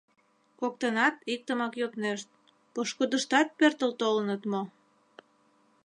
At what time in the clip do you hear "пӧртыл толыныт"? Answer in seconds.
3.57-4.41